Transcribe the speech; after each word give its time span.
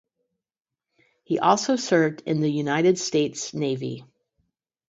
He 1.25 1.37
also 1.37 1.75
served 1.75 2.23
in 2.25 2.39
the 2.41 2.49
United 2.49 2.97
States 2.97 3.53
Navy. 3.53 4.03